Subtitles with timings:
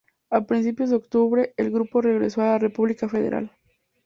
[0.31, 3.51] A principios de octubre el grupo regresó a la República Federal.